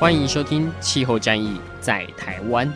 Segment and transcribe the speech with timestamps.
[0.00, 2.66] 欢迎收听《气候战役在台湾》。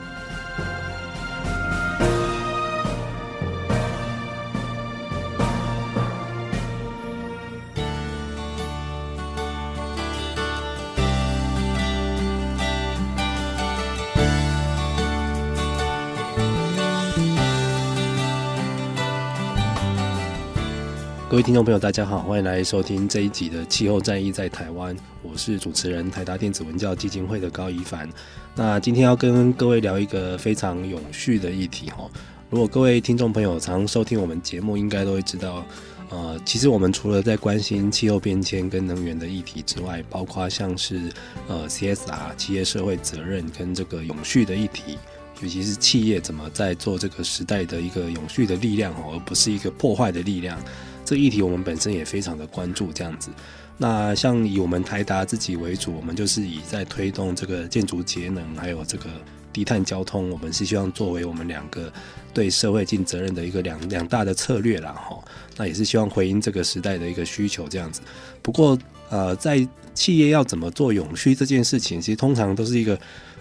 [21.44, 28.08] 听众朋友，大家好，欢迎来收听这一集的《气候战役在台湾》，我是主持人台达电子文教基金会的高一凡。
[28.54, 32.10] 那今天要跟各位聊一个非常永续的议题哈。
[32.48, 35.62] 如果各位听众朋友常收听我们节目，应该都会知道，
[36.08, 41.12] 呃，其实我们除了在关心气候变迁跟能源的议题之外，包括像是
[41.46, 44.98] 呃 CSR 企业社会责任跟这个永续的议题，
[45.42, 50.58] 尤其是企业怎么在做这个时代的一个永续的力量，而不是一个破坏的力量。
[51.04, 53.30] 这议题我们本身也非常的关注，这样子。
[53.76, 59.10] 那像以我们台达自己为主，我们就是以在推动这个建筑节能，还有这个
[59.52, 61.92] 低碳交通，我们是希望作为我们两个
[62.32, 65.18] 对社会尽责任的一个两两大的策略啦，哈。
[65.56, 68.00] 那也是希望回应这个时代的一个需求，这样子。
[68.42, 68.78] 不过，
[69.10, 72.96] 呃，在企业要怎么做永续这件事情，其实通常都是一个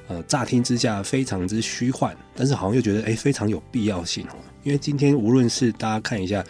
[0.07, 4.35] 呃乍听之下非常之虚幻，但是好像又觉得诶非常有必要性哦。
[4.63, 6.43] 因为今天无论是大家看一下。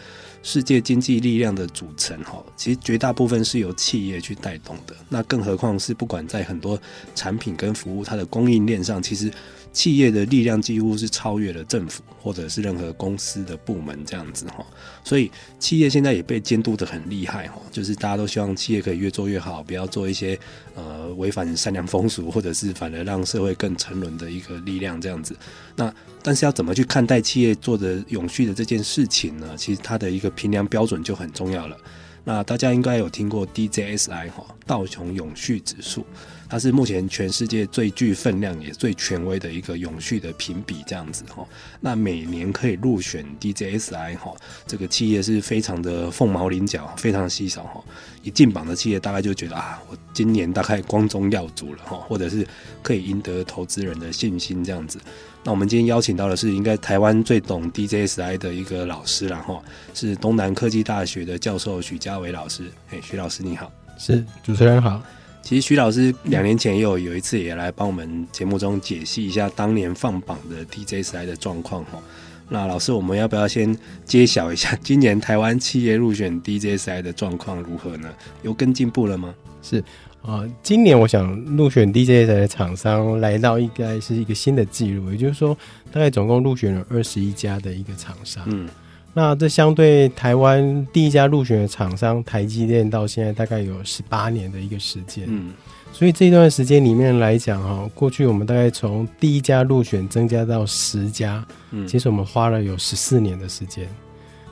[0.44, 4.94] 世界经济力量的组成，哈，其实绝大部分是由企业去带动的。
[5.08, 6.80] 那更何况是不管在很多
[7.16, 9.28] 产品跟服务它的供应链上，其实。
[9.74, 14.64] 企业的力量几乎是超越了政府或者是任何公司的部门这样子哈，
[15.02, 20.38] 所以企业现在也被监督得很厉害哈，就是大家都希望企业可以越做越好，不要做一些
[20.76, 25.36] 呃违反善良风俗或者是反而让社会更沉沦的一个力量这样子。
[25.74, 25.92] 那
[26.22, 29.54] 但是要怎么去看待企业做的永续的这件事情呢？
[29.56, 31.76] 其实它的一个评量标准就很重要了。
[32.22, 36.06] 那大家应该有听过 DJSI 哈，道琼永续指数。
[36.48, 41.46] 它是目前全世界最具分量也最权威的一个永续的评比，这样子哈。
[41.80, 44.32] 那每年可以入选 DJSI 哈，
[44.66, 47.82] 这个企业是非常的凤毛麟角，非常稀少哈。
[48.22, 52.46] 一进榜的企业，大概就觉得啊，我今年大概光宗耀祖了哈，或者是
[52.82, 54.98] 可以赢得投资人的信心这样子。
[55.42, 59.62] 那我们今天邀请到的是应该台湾最懂 DJSI 的一个老师了哈，
[59.92, 62.70] 是东南科技大学的教授许家伟老师。
[62.90, 65.02] 哎，许老师你好，是主持人好。
[65.44, 72.02] 其实徐老师两年前也有有一次也来帮我们节目中解析一下当年放榜的 DJSI 的状况哈。
[72.48, 78.10] 那老师，我们要不要先揭晓一下 今年台湾企业入选 DJSI 的状况如何呢？
[78.42, 79.34] 有更进步了吗？
[79.62, 79.80] 是
[80.22, 85.54] 啊、呃，今年我想入选 DJSI 的厂商来到应该是一个新的记录，也就是说
[85.92, 88.42] 大概总共入选了二十一家的一个厂商。
[88.46, 88.66] 嗯。
[89.16, 95.52] 那这相对台湾第一家入选的厂商台积电，到现在大概有十八年的一个时间，嗯，
[95.92, 103.88] 所以这段时间里面来讲哈，过去我们大概从第一家入选增加到十家，嗯，其实我们花了有十四年的时间，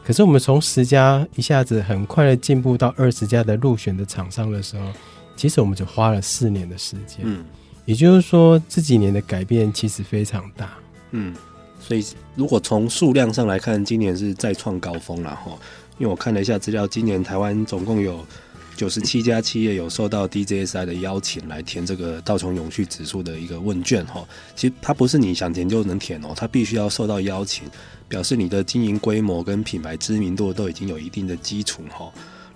[0.04, 4.86] 可是我们从十家一下子很快的进步到二十家的入选的厂商的时候，
[5.34, 7.44] 其实我们就花了四年的时间，嗯，
[7.84, 10.70] 也就是说这几年的改变其实非常大，
[11.10, 11.34] 嗯。
[11.86, 12.04] 所以，
[12.36, 15.52] 如果从数量上来看，今年是再创高峰了哈。
[15.98, 18.24] 因为我看了一下资料，今年台湾总共有
[18.74, 24.24] 九十七家企业有受到 DJSI 的邀请来填这个道琼永续指数的一个问卷哈。
[24.56, 27.64] 其实它不是你想填就能填哦，它必须要受到邀请，
[28.08, 32.10] 表示你的经营规模跟品牌知名度都已经有一定的基础哈。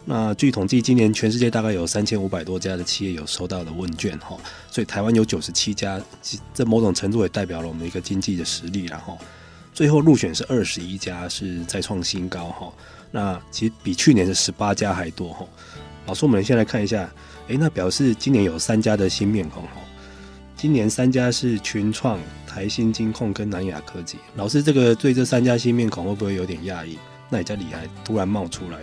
[0.08, 4.36] 那据统计，今年全世界大概有三千五百多家的企业有收到的问卷哈，
[4.70, 6.00] 所以台湾有九十七家，
[6.54, 9.18] 这某种程度也代表了我们一个经济的实力然后，
[9.74, 12.72] 最后入选是二十一家，是再创新高哈。
[13.10, 15.44] 那其实比去年的十八家还多哈。
[16.06, 17.10] 老师，我们先来看一下，
[17.48, 19.70] 诶，那表示今年有三家的新面孔哈。
[20.56, 24.18] 今年三家是群创、台新金控跟南亚科技。
[24.36, 26.96] 老师，这个对这三家新面孔会不会有点讶异？
[27.28, 28.78] 那也叫厉害，突然冒出来。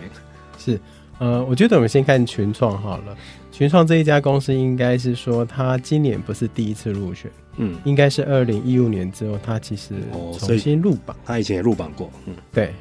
[0.62, 0.78] 是。
[1.18, 3.16] 呃，我觉得我们先看群创好了。
[3.52, 9.94] 群创这一家公司应该是说，他今年不是第一次入选，嗯，应该是二零一五年之后，他其实
[10.38, 11.16] 重新入榜。
[11.24, 12.72] 他以前也入榜过，嗯，对。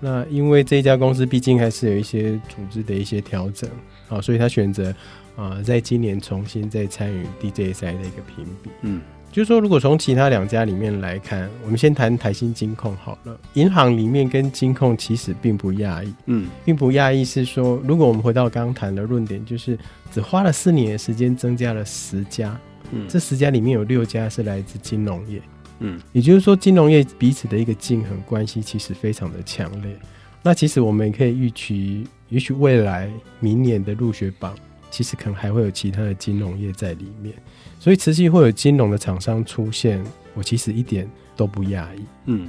[0.00, 3.70] 那因为这家公司毕竟还是有一些组织的一些调整
[4.08, 4.92] 啊，所以他选择
[5.36, 8.70] 啊，在今年重新再参与 DJSI 的一个评比。
[8.82, 9.00] 嗯。
[9.32, 13.38] 就是说，如果从其他两家里面来看，我们先谈台新金控好了。
[13.52, 19.78] 银行里面跟金控其实并不讶异，嗯，并不讶异是说，如果我们回到刚刚谈的论点，就是
[20.10, 22.58] 只花了四年的时间增加了十家，
[22.92, 25.42] 嗯，这十家里面有六家是来自金融业，
[25.80, 29.94] 嗯，也就是说，金融业彼此的一个竞衡关系其实非常的强烈。
[30.42, 34.54] 那其实我们可以预期，也许未来明年的入学榜，
[34.90, 37.34] 其实可能还会有其他的金融业在里面。
[37.78, 40.02] 所以持续会有金融的厂商出现，
[40.34, 42.04] 我其实一点都不讶异。
[42.24, 42.48] 嗯，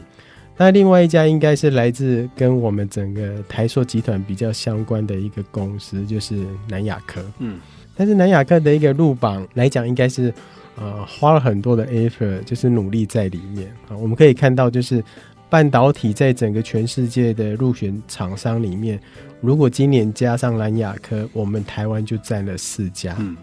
[0.57, 7.23] 那另外一家应该是来自跟我们整个台硕集团比较相关的一个公司，就是南亚科。
[7.39, 7.59] 嗯，
[7.95, 10.33] 但是南亚科的一个入榜来讲，应该是
[10.75, 13.95] 呃花了很多的 effort，就是努力在里面啊。
[13.95, 15.03] 我们可以看到，就是
[15.49, 18.99] 半导体在整个全世界的入选厂商里面，
[19.41, 23.15] 如果今年加上南亚科，我们台湾就占了四家。
[23.19, 23.35] 嗯。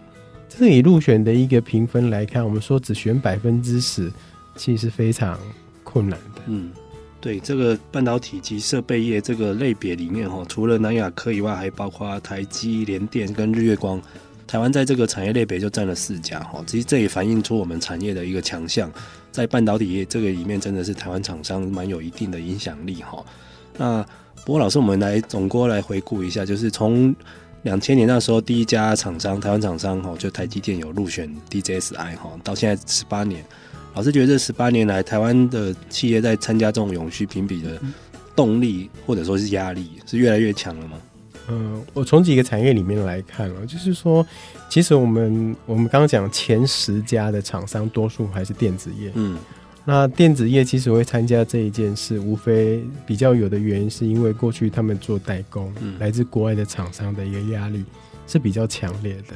[0.47, 4.09] 这以入选的一个评分来看，我们说只选百分之十，
[4.55, 5.37] 其实是非常
[5.83, 6.41] 困难的。
[6.45, 6.71] 嗯，
[7.19, 14.01] 对，这个半导体及设备业这个类别里面，哈，除了南亚科以外，还包括台积、联电跟日月光。
[14.47, 18.89] 台湾在这个产业类别就占了四家，哈，其实这也反映出我们产业的一个强项，
[19.35, 23.23] 在半导体业这个里面，真的是台湾厂商蛮有一定的影响力，哈。
[23.77, 24.05] 那
[24.45, 27.13] 不过老师，我们来总归来回顾一下，就是从。
[27.63, 33.43] 两千年那时候，第一家厂商，台湾厂商哈，就台积电有入选 DJSI 哈，到现在十八年，
[33.95, 37.81] 老师觉得这十八年来，台湾的企业在参加这种永续评比的
[38.35, 40.99] 动力或者说是压力，是越来越强了吗？
[41.47, 44.25] 嗯，我从几个产业里面来看啊，就是说，
[44.69, 49.37] 其实我们我们刚刚讲前十家的厂商，多数还是电子业，嗯。
[49.87, 57.85] 那电子业其实会参加这一件事，无非比较有的原因，是因为过去他们做代工，嗯、来自国外的厂商的一个压力
[58.25, 59.35] 是比较强烈的。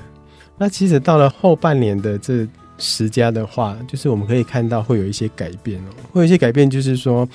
[0.57, 2.47] 那其实到了后半年的这
[2.79, 7.29] 十家的话，就是我们可以看到会有一些改变哦，会有一些改变，就是说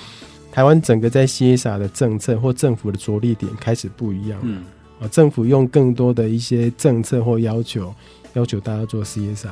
[0.55, 4.63] 台湾整个在 CSR 的政策或政府的着力点开始不一样，嗯，
[5.01, 7.93] 啊，政府用更多的一些政策或要求，
[8.35, 9.49] 要求大家做 CSR。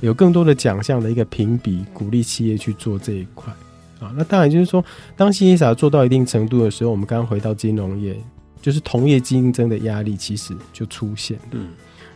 [0.00, 3.54] 有更多的奖项的一个评比，鼓励企业去做这一块
[4.00, 4.12] 啊。
[4.16, 4.84] 那当然就是说，
[5.16, 8.20] 当 CSR 做到一定程度的时候，我们刚刚回到金融业，
[8.60, 11.38] 就是同业竞争的压力其实就出现。
[11.52, 11.68] 嗯，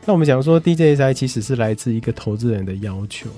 [0.05, 3.31] 那我们讲说 DJSI 其实是来自一个投资人的要求，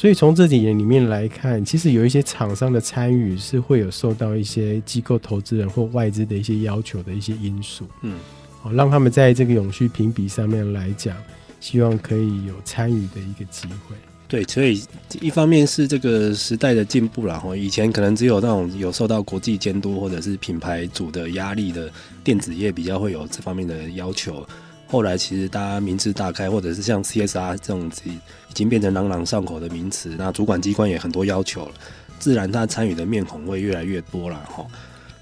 [0.00, 7.84] 所以从这几年里面来看，其实有一些厂商的参与是会有受到一些机构投资人或外资的一些要求的一些因素。
[8.00, 8.18] 嗯，
[8.62, 11.14] 好，让他们在这个永续评比上面来讲。
[11.60, 13.94] 希望可以有参与的一个机会。
[14.26, 14.82] 对，所以
[15.20, 21.92] 一方面是这个时代的进步，然后以前可能只有那种有受到国际监督或者是品牌主的压力的
[22.24, 24.48] 电子业比较会有这方面的要求。
[24.90, 28.18] 后来其实大家名字大开，或者是像 CSR 这种已
[28.52, 31.72] 经变成朗朗上口的名词，那主管机关也很多要求了，
[32.18, 34.66] 自然他参与的面孔会越来越多了哈。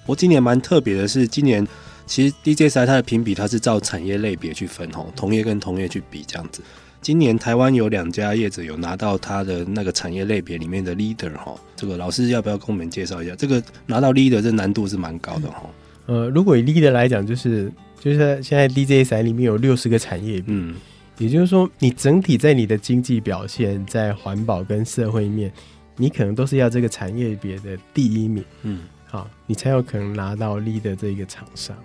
[0.02, 1.66] 不过今年蛮特别的是，今年。
[2.10, 6.62] 其实 DJSI 它的评比，它是照产业类别去分吼，同业跟同业去比这样子。
[7.02, 13.34] 今年台湾有两家业者有拿到它的那个产业类别里面的 leader 哈，这个老师要不要跟我们介绍一下？
[13.36, 15.68] 这个拿到 leader 这难度是蛮高的哈。
[16.06, 20.74] 呃，如果以 leader 来讲，就是就是现在 DJSI 里面有六十个产业，嗯，
[21.18, 25.52] 也就是说你整体在你的经济表现，在环保跟社会面，
[25.96, 31.76] 你可能都是要这个产业别的第一名，嗯，好，你才有可能拿到 leader 这一个厂商。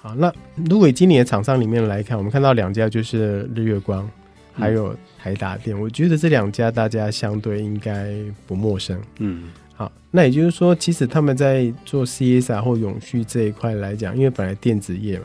[0.00, 0.32] 好，那
[0.68, 4.08] 如果以今年的厂商里面来看，我们看到两家就是日月光，
[4.52, 5.78] 还有台达电。
[5.80, 8.14] 我觉得这两家大家相对应该
[8.46, 9.00] 不陌生。
[9.18, 15.24] 嗯，好，那也就是说，其实他们在做 CSR 或永续这一块来讲，因为本来电子业嘛，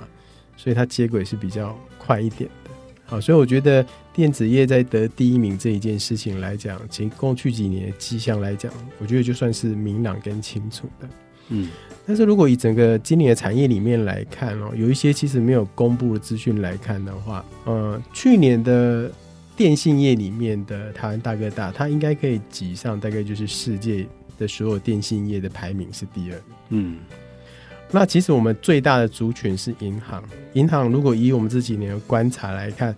[0.62, 2.70] 所以它接轨是比较快一点的。
[3.04, 11.10] 好，所以我觉得电子业在得第一名这一件事情来讲，其实过去几年的迹象来讲，我觉得就算是明朗跟清楚的。
[11.50, 11.70] 嗯。
[12.06, 19.12] 但是如果以整个今年的产业里面来看哦，有一些其实没有公布的资讯来看的话，呃，去年的
[19.56, 24.06] 电信业里面的台湾大哥大，它应该可以挤上大概就是世界
[24.38, 26.42] 的所有电信业的排名是第二。
[26.70, 26.98] 嗯，
[27.94, 32.96] 那其实我们最大的族群是银行，银行如果以我们这几年的观察来看，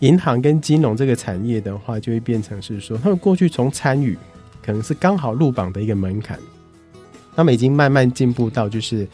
[0.00, 4.18] 银行跟金融这个产业的话，就会变成是说，他们过去从参与
[4.60, 6.38] 可能是刚好入榜的一个门槛。
[7.36, 9.06] 他们已经慢慢进步到，就是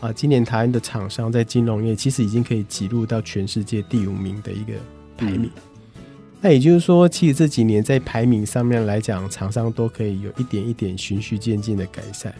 [0.00, 4.74] 啊，今年台湾的厂商在金融业其实已经可以挤入到全世界第五名的一个
[5.16, 5.50] 排名。
[5.56, 6.02] 嗯、
[6.40, 12.34] 那也就是说，其实这几年在排名上面来讲，厂商都可以有一点一点循序渐进的改善。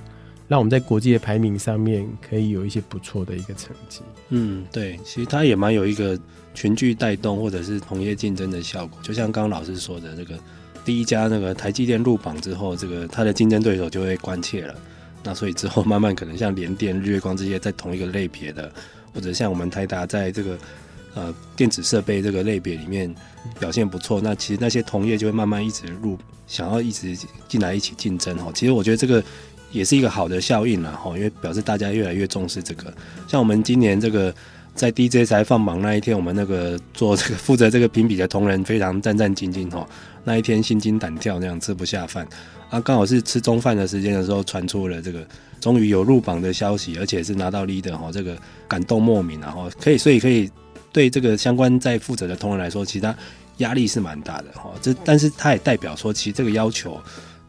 [0.48, 4.00] 让我们在国际的排名上面可以有一些不错的一个成绩。
[4.28, 6.18] 嗯，对，其实它也蛮有一个
[6.54, 8.98] 群聚带动或者是同业竞争的效果。
[9.02, 10.38] 就像刚刚老师说的，这个
[10.84, 14.74] 第一家那个台积电入榜之后，这个它的竞争对手就会关切了。
[15.24, 18.70] 那所以之后慢慢可能像联电、日月光这些在同一个类别的，
[19.12, 20.56] 或者像我们台达在这个
[21.14, 23.12] 呃电子设备这个类别里面
[23.58, 28.52] 表现不错，那其实那些同业就会慢慢一直入，想要一直进来一起竞争哈。
[28.54, 29.20] 其实我觉得这个。
[29.76, 32.92] 也是一个好的效应了哈，因为表示大家越来越重视这个。
[33.28, 34.34] 像我们今年这个
[34.74, 39.86] 在 DJ 才放榜那一天，我们那个做这个负责这个评比的同仁非常战战兢兢哈，
[40.24, 42.26] 那一天心惊胆跳，那样吃不下饭
[42.70, 42.80] 啊。
[42.80, 45.26] 刚好是吃中饭的时间的时候，传出了这个
[45.60, 50.50] 终于有入榜的消息，而且是拿到 leader 哈，这个感动莫名然后可以，所以可以
[50.90, 53.14] 对这个相关在负责的同仁来说，其实他
[53.58, 54.70] 压力是蛮大的哈。
[54.80, 56.98] 这但是他也代表说，其实这个要求。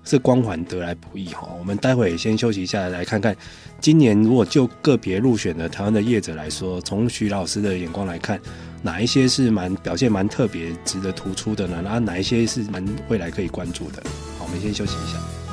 [0.08, 3.36] 这光环得来不易哈，我们待会先休息一下，来看看
[3.82, 8.40] 今年如果就个别入选的台湾的业者来说，从徐老师的眼光来看，
[8.82, 11.84] 哪一些是蛮表现蛮特别、值得突出的呢？
[11.86, 14.02] 啊哪一些是蛮未来可以关注的？
[14.40, 15.47] 好，我们先休息一下。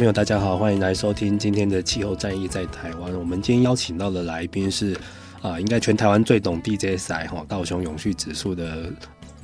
[0.00, 3.12] 朋友，大家好，欢迎来收听今天的气候战役在台湾。
[3.18, 4.96] 我们今天邀请到的来宾是
[5.42, 8.90] 啊、应该全台湾最懂 DJSI 哈道琼永续指数的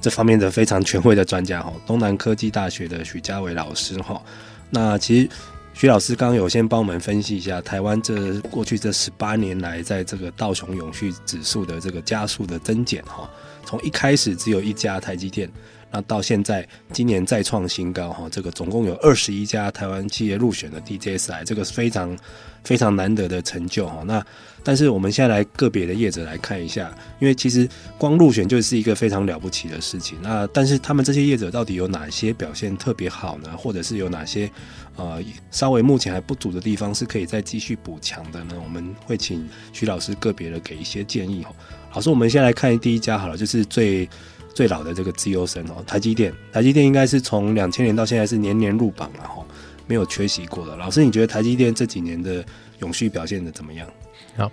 [0.00, 4.18] 这方面的非常权威的专家哈，东南科技大学的许家伟老师哈。
[4.70, 5.28] 那其实
[5.74, 13.28] 许老师刚刚有先帮我们分析一下台湾这过去这十八年来在这个道琼永续指数的这个加速的增减哈，
[13.66, 15.50] 从一开始只有一家台积电。
[15.96, 22.14] 那到现在，今年再创新高哈，这个总共有二十一家台湾企业入选的 DJSI，这个是非常
[22.62, 24.02] 非常难得的成就哈。
[24.04, 24.22] 那
[24.62, 30.18] 但是我们现在来个别的业者来看一下，因为其实光入选就是一个非常了不起的事情。
[30.20, 33.56] 那但是他们这些业者到底有哪些表现特别好呢？
[33.56, 34.50] 或者是有哪些
[34.96, 38.54] 呃稍微目前还不足的地方是可以再继续补强的呢？
[38.62, 41.54] 我们会请徐老师个别的给一些建议哈。
[41.94, 44.06] 老师，我们先来看第一家好了，就是最。
[44.56, 49.44] 最老的这个自由生哦，台积电，台积电应该是从两千年到现在是年年入榜了哈，
[49.86, 50.74] 没有缺席过的。
[50.76, 52.42] 老师，你觉得台积电这几年的
[52.78, 53.86] 永续表现的怎么样？
[54.34, 54.50] 好，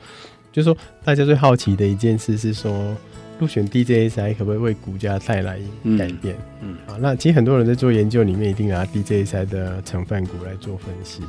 [0.51, 2.93] 就是说大家最好奇的一件事是说，
[3.39, 5.57] 入选 DJSI 可不可以为股价带来
[5.97, 6.35] 改变？
[6.59, 11.21] 嗯，好，那其实很多人在做研究里面一定拿 DJSI 的成分股来做分析。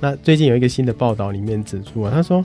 [0.00, 2.44] 那最近有一个新的报道里面指出啊，他说，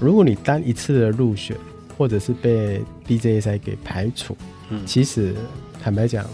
[0.00, 1.56] 如果你单一次的入选，
[1.96, 4.36] 或者是被 DJSI 给排除。
[4.74, 5.34] 嗯，其实
[5.82, 6.24] 坦白讲，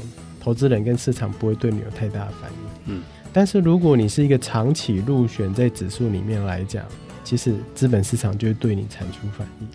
[0.40, 2.94] 投资人跟市场不会对你有太大的反应。
[2.94, 6.84] 嗯，但是如果你是一个长期入选，在指数里面来讲，
[7.22, 9.68] 其实资本市场就会对你产出反应。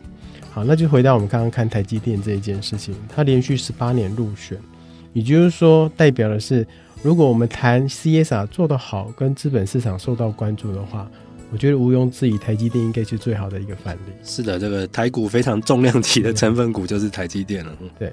[0.52, 4.58] 好，那就回到我们刚刚看台积电这一件事情，它连续十八年入选，
[5.14, 6.66] 也就是说，代表的是，
[7.04, 11.10] 如果我们谈 CSR 做得好，跟资本市场受到关注的话，
[11.52, 14.12] 我觉得毋庸置疑，台积电应该是最好的一个范例。
[14.24, 17.72] 是的，这个台股非常重量级的成分股就是台积电了。
[18.00, 18.12] 对。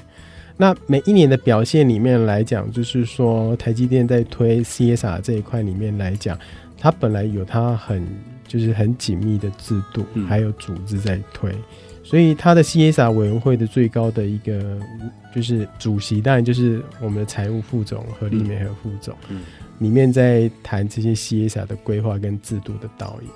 [0.56, 6.38] 那每一年的表现里面来讲，就是说台积电在推 CSR 这一块里面来讲，
[6.78, 8.06] 它本来有它很
[8.46, 11.58] 就是很紧密的制度，还有组织在推，嗯、
[12.04, 14.78] 所以它的 CSR 委员会的最高的一个
[15.34, 19.40] 就是主席，当然就是我们的财务副总何立梅和副总，嗯，
[19.78, 23.28] 里面在谈这些 CSR 的规划跟制度的导引。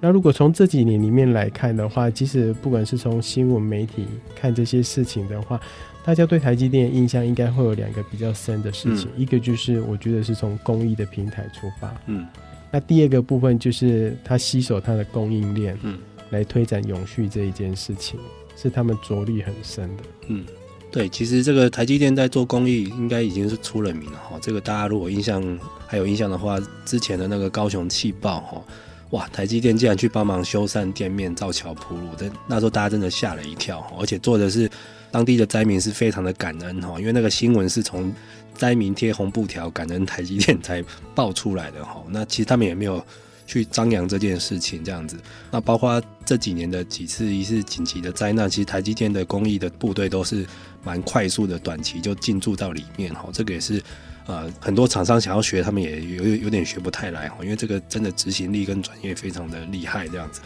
[0.00, 5.60] 那如果从这几年里面来看的话，其实不管是从新闻媒体看这些事情的话，
[6.04, 12.26] 大家对台积电的印象应该会有两个比较深的事情，嗯、一个就是我觉得是从公益的平台出发，嗯，
[12.72, 15.98] 那第二个部分就是他吸手他的供应链，嗯，
[16.30, 18.18] 来推展永续这一件事情，
[18.56, 20.44] 是他们着力很深的，嗯，
[20.90, 24.36] 对，其实这个台积电在做公益，应该已经是出了名了哈。
[24.42, 25.40] 这个大家如果印象
[25.86, 28.62] 还有印象的话，之前的那个高雄气爆哈，
[29.10, 34.68] 哇，台积电竟然去帮忙修缮店面、造桥铺路，但那时候大家真的吓了一跳，而且做的是。
[35.12, 38.12] 当地的灾民是非常的感恩哈，因为那个新闻是从
[38.54, 40.82] 灾民贴红布条感恩台积电才
[41.14, 42.02] 爆出来的哈。
[42.08, 43.04] 那其实他们也没有
[43.46, 45.16] 去张扬这件事情这样子。
[45.50, 50.46] 那包括这几年的几次一次紧急的灾难，其实台积电的公益的部队都是
[50.82, 53.28] 蛮快速的，短期就进驻到里面哈。
[53.32, 53.82] 这个也是
[54.26, 60.40] 呃很多厂商想要学，他们也有有点学不太来哈，因为这个真的执行力跟专业非常的厉害这样子。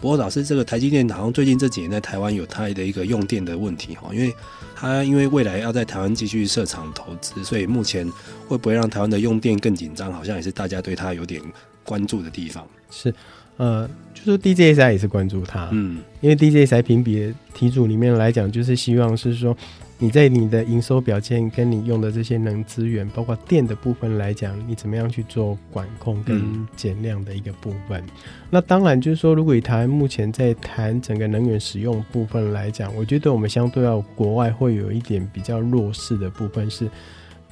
[0.00, 4.34] 不过老师，这个台积电好像最近这几年在台湾有它的一个用电的问题哈，因为
[4.74, 8.10] 它因为未来要在台湾继续设厂投资，所以目前
[8.48, 11.42] 会不会让台湾的用电更紧张，好像也是大家对它有点
[11.84, 12.66] 关注的地方。
[12.90, 13.14] 是，
[13.58, 19.56] 呃，就是 DJSI 也是关注它，嗯，因为 DJSI 评比的题组里面来讲，就是希望是说。
[20.02, 28.00] 你在你的营收表现跟你用的这些能资源，包括电的部分来讲，你怎么样去做管控跟减量的一个部分？
[28.00, 28.08] 嗯、
[28.48, 36.88] 那当然就是说，如果以台湾目前在谈整个能源使用部分来讲，我觉得我们相对要国外会有一点比较弱势的部分是，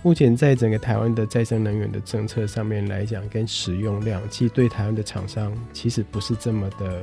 [0.02, 7.02] 目前在整个台湾的再生能源的政策上面来讲，跟使用量，其实对台湾的厂商其实不是这么的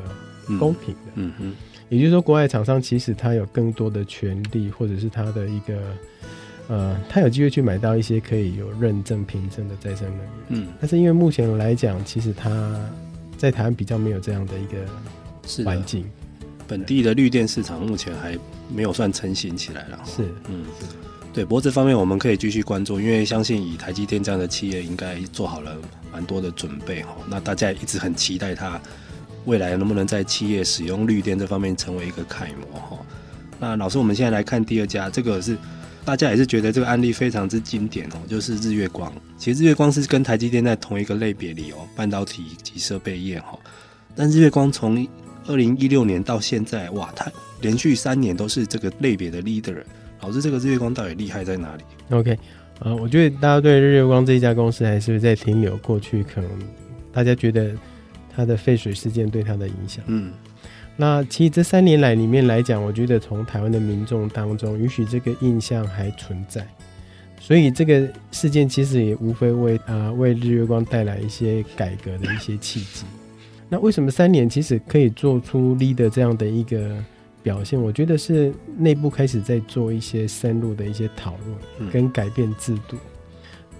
[0.58, 1.12] 公平的。
[1.14, 1.56] 嗯嗯。
[1.90, 5.80] 也就是说，国外厂商其实他有更多的权利，或者是他的一个，
[6.68, 10.30] 呃，他有机会去买到一些可以有认证凭证的再生能源。
[10.50, 12.76] 嗯，但是因为目前来讲，其实他
[13.38, 16.04] 在台湾比较没有这样的一个环境，
[16.68, 18.36] 本地的绿电市场目前还
[18.74, 20.00] 没有算成型起来了。
[20.06, 20.66] 是，嗯，
[21.34, 21.46] 对。
[21.46, 25.78] 不过这方面我们可以继续关注，因为相信以台积电这样的企业，应该做好了
[26.12, 27.16] 蛮多的准备哈。
[27.30, 28.82] 那大家也一直很期待它。
[29.46, 32.98] 未来能不能在企业使用绿电这方面成为一个楷模哈？
[33.60, 35.58] 那老师，我们现在来看第二家，这个是
[36.04, 39.12] 大家也是觉得这个案例非常之经典哦，就是日月光。
[39.38, 43.58] 其实日月光是跟台积电在同一个类别里哦，半导体及设备业哈。
[44.16, 45.08] 但日月光从
[45.48, 49.78] 二零一六年到现在，哇，它连续三年都是这个类别的 leader。
[50.22, 52.38] 老师，这个日月光到底厉害在哪里？OK，
[52.80, 56.50] 呃，我觉得大家对日月光这一家公司还是在停留过去，可能
[57.14, 57.72] 大家觉得。
[58.36, 60.32] 它的废水事件对它的影响，嗯，
[60.98, 66.68] 那其实这三年来里面来讲，我觉得从台湾的民众当中，也许这个印象还存在，
[67.40, 73.06] 所以这个事件其实也无非为啊、呃、为日月光带来一些改革的一些契机。
[73.70, 76.96] 那为什么三年其实可以做出 leader 这样的一个
[77.42, 77.82] 表现？
[77.82, 81.36] 我觉得是内部开始在做一些深入的一些讨
[81.80, 82.98] 论跟改变制度。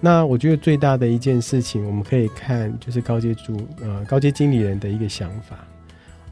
[0.00, 5.66] 那我觉得最大的一件事情，我们可以看就是高阶主呃高阶经理人的一个想法，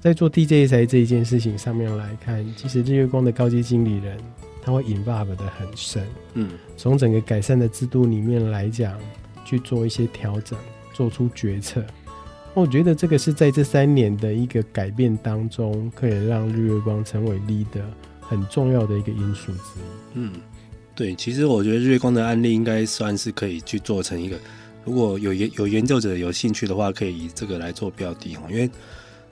[0.00, 4.18] 在做 DJSI 这一件事情上面来看，其实日月光的高阶经理人
[4.62, 8.96] 他会 involve 的很深，嗯，从整个改善的制度里面来讲，
[9.44, 10.58] 去做一些调整，
[10.92, 11.82] 做出决策。
[12.52, 17.82] 我觉得这个是在这三年的一个改变当中，可以让日月光成为 leader
[18.20, 20.32] 很重要的一个因素之一，嗯。
[20.94, 24.38] 对，其实我觉得日月光的案例应该算是可以去做成一个，
[24.84, 28.70] 如果有研有研究者有兴趣的话，可以以这个来做标的哈，因为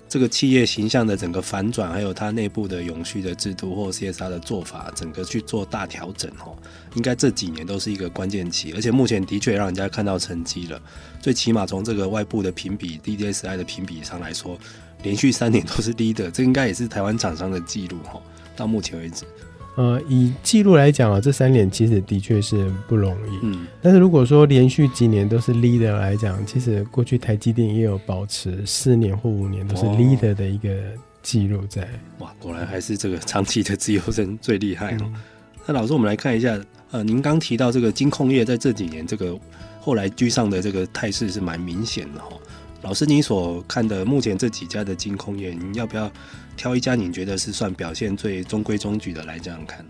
[0.08, 6.52] 这个企业形象的整个反转，还有它内部的永续的制度或 CSR 的做法，整个去做大调整哈，
[6.96, 10.82] 应该这几年都是一个关键期，而且目前的确让人家看到成绩了，
[11.20, 14.58] 最起码从这个外部的评比 DJSI 的评比上来说，
[15.04, 18.20] 连续三年都是 leader，这应该也是台湾厂商的记录哈，
[18.56, 19.24] 到目前为止。
[19.74, 23.38] 呃，以记录来讲啊，这三年其实的确是不容易。
[23.42, 30.68] 嗯，但是如果说连续几年都是 leader 来讲，其实过去台积电也有保持四年或五年都是 leader 的一个
[31.22, 31.88] 记录在。
[32.18, 35.00] 哇，果然还是这个长期的自由身最厉害哦。
[35.04, 35.14] 嗯、
[35.66, 36.58] 那老师，我们来看一下，
[36.90, 39.34] 呃，您刚提到这个金控业在这几年这个
[39.80, 42.28] 后来居上的这个态势是蛮明显的哈。
[42.82, 46.10] 老师，您所看的目前这几家的金控业，你要不要
[46.62, 49.84] 挑一家你觉得是算表现最中规中矩的来这样看？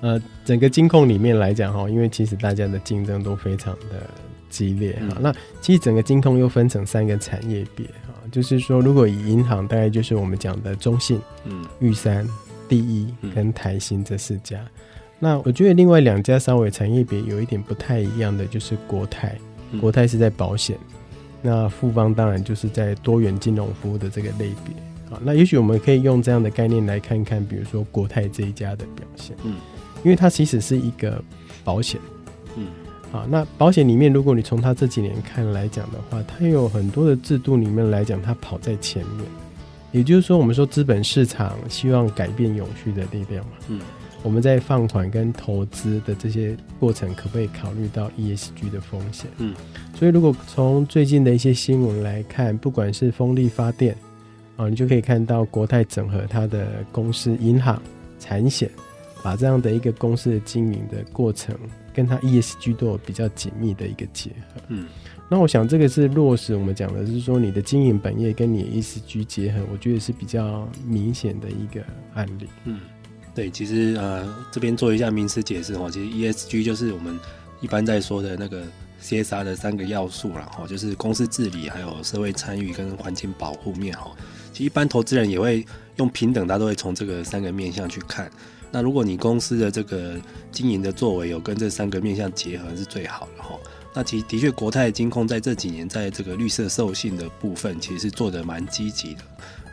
[0.00, 4.08] 呃，整个金控里面来讲哈，因为其实大家的竞争都非常的
[4.48, 5.16] 激烈哈。
[5.16, 12.24] 嗯、那其实整个金控又分成三个产业别哈，就是说如果以银行，大概就是我们讲的中信、嗯、玉山、
[12.68, 14.60] 第一跟台新这四家。
[14.60, 14.70] 嗯、
[15.18, 19.36] 那我觉得另外两家稍微产业别有一点不太一样的，就是国泰，
[19.72, 20.78] 嗯、国泰是在保险。
[21.42, 24.72] 那富邦当然就是在多元金融服务的这个类别
[25.12, 29.56] 啊，那也许我们可以用这样的概念来看看，比如说国泰这一家的表现，嗯，
[30.02, 31.22] 因为它其实是一个
[31.62, 32.00] 保险，
[32.56, 32.66] 嗯，
[33.12, 39.26] 啊，那保险里面，如果你从它这几年看来讲的话，它有很多的制度里面来讲，它跑在前面，
[39.92, 43.80] 也就是说，我们说资本市场希望改变永续的力量嘛，嗯。
[44.24, 49.28] 我们在放款跟投资的这些过程，可不可以考虑到 ESG 的风险？
[49.38, 49.52] 嗯，
[49.98, 53.96] 所以如果从最近的一些新闻来看，不管是风力发电
[54.56, 57.80] 啊，你就可以看到国泰整合它的公司、银行、
[58.18, 58.70] 产险，
[59.22, 61.56] 把这样的一个公司的经营的过程，
[61.94, 64.62] 跟它 ESG 都有比较紧密的一个结合。
[64.68, 64.86] 嗯，
[65.28, 71.82] 那我想这个是落实我们讲的，是说你的经营本业跟你的 ESG 结合，我觉得是比较明显的一个
[72.14, 72.46] 案例。
[72.64, 72.80] 嗯。
[73.34, 77.18] 对，其实呃，这边做一下名词解释哦，其实 ESG 就是我们
[77.62, 78.62] 一般在说的那个
[79.00, 84.10] CSR 的三个要素啦，哈，就是公司治理、还有社会参与跟环境保护面哈。
[84.62, 85.64] 一般投资人也会
[85.96, 88.30] 用平等，他都会从这个三个面向去看。
[88.70, 90.16] 那如果你公司的这个
[90.50, 93.58] 经营的作为有跟这三个面向结合，是最好的哈。
[93.94, 99.20] 那其的确，国泰金控在这几年在这个绿色授信的部分，其实是做得蛮积极的，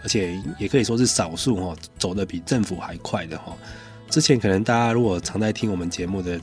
[0.04, 3.56] 而且也可以说是少数哈，走得比政府还快的哈。
[4.10, 6.38] 之前可能大家如果常在听我们节目的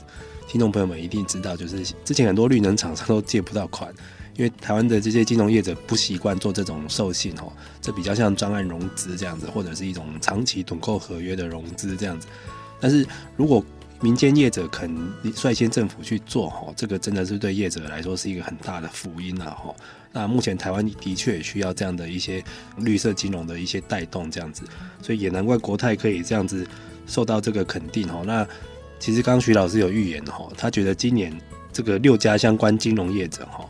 [0.47, 3.93] 听众朋友们一定知道，就是之前很多绿能厂商都借不到款。
[4.37, 12.27] 因为台湾的这些金融业者不习惯做这种授信哦，这比较像专案融资这样子，或者是一种长期趸购合约的融资这样子。
[12.79, 13.63] 但是如果
[13.99, 14.95] 民间业者肯
[15.33, 19.75] 率先政府去做哈，这个真的是对业者来说是一个很大的福音啊哈。
[20.11, 22.43] 那目前台湾的确也需要这样的一些
[22.77, 24.61] 绿色金融的一些带动这样子，
[25.01, 26.65] 所以也难怪国泰可以这样子
[27.07, 28.21] 受到这个肯定哈。
[28.23, 28.47] 那
[28.99, 31.35] 其实刚刚徐老师有预言哈，他觉得今年
[31.73, 33.67] 这个六家相关金融业者哈。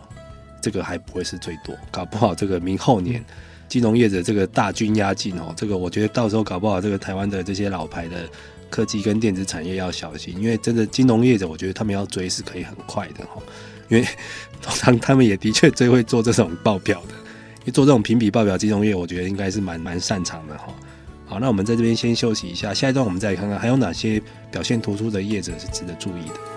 [0.67, 3.23] 这个还不会是最多，搞不好这个明后年
[3.69, 8.27] 金融业者这个大军压境哦，这个我觉得到时候搞不好这个台湾的这些老牌的
[8.69, 13.41] 科技跟电子产业要小心，因为真的金融业者我觉得他们要追是可以很快的哈，
[13.87, 14.05] 因为
[14.61, 17.13] 通常他们也的确最会做这种报表的，
[17.61, 20.67] 因为做这种评比报表金融业我觉得应该是蛮蛮擅长的哈。
[21.25, 26.56] 好，那我们在这边先休息一下，下一段我们再看看还有哪些表现突出的业者是值得注意的。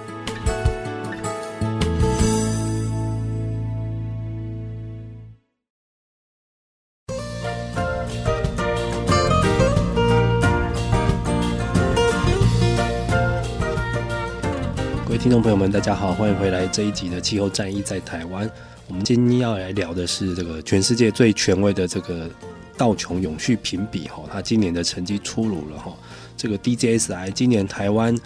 [15.20, 18.50] 听众朋友们，大家好，欢迎回来这一集的气候战役在台湾。
[18.88, 22.26] 我们今天要来聊的是这个全世界最权威的这个
[22.74, 25.94] 道琼永续评比哈，它今年的成绩出炉了哈。
[26.38, 28.16] 这个 DJSI 今年台湾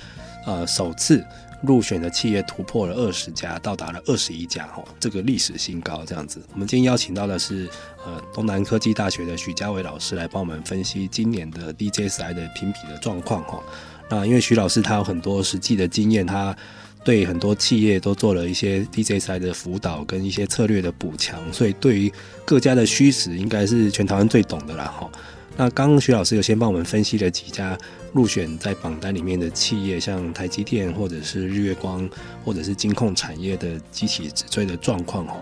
[0.47, 1.21] 呃首次
[1.65, 6.41] 入选的企业突破了二十家，到达了二十一家哈，这个历史新高这样子。
[6.53, 7.69] 我们今天邀请到的是
[8.07, 13.61] 呃东南科技大学的许家伟老师来帮我们分析今年的 DJSI 的评比的状况哈。
[14.09, 16.57] 那因为许老师他有很多实际的经验，他
[17.05, 22.13] 对很多企业都做了一些 DJSI 的辅导跟一些策略的补强，所以对于
[22.45, 25.11] 各家的虚实，应该是全台湾最懂的啦哈。
[25.57, 27.79] 那刚刚徐老师有先帮我们分析了几家
[28.13, 32.09] 入选在榜单里面的企业，像台积电或者是日月光
[32.45, 35.41] 或者是金控产业的机器直追的状况哈。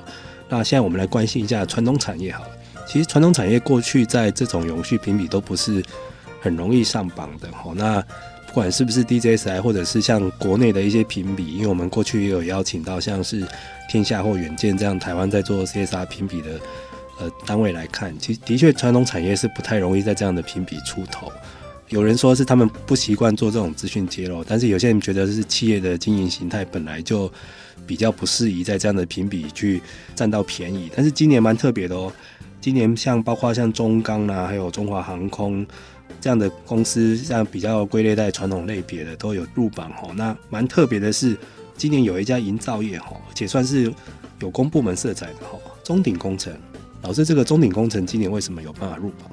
[0.48, 2.50] 那现在我们来关心一下传统产业好了。
[2.86, 5.82] 其实传统产业过去在这种永续评比都不是
[6.42, 7.72] 很容易上榜的哈。
[7.74, 8.04] 那
[8.52, 13.42] 不管是不是 DJSI，或者是像国内的一些评比，因为我们过去也有邀请到像是
[13.88, 16.60] 天下或远见这样台湾在做 CSR 评比的
[17.18, 21.32] 呃单位来看，其实的确传统产业是不太容易在这样的评比出头。
[21.88, 27.32] 有人说是他们不习惯做这种资讯揭露，但是有些人觉得是企业的经营形态本来就
[27.86, 29.80] 比较不适宜在这样的评比去
[30.14, 30.90] 占到便宜。
[30.94, 32.12] 但是今年蛮特别的哦，
[32.60, 35.66] 今年像包括像中钢啊，还有中华航空。
[36.20, 40.10] 这样的公司，像比较归类在传统类别的，都有入榜哈。
[40.14, 41.36] 那蛮特别的是，
[41.76, 43.92] 今年有一家营造业哈，而且算是
[44.40, 45.58] 有公部门色彩的哈。
[45.82, 46.52] 中鼎工程，
[47.02, 49.30] 老师，这个中鼎工程今年为什么有办法入榜？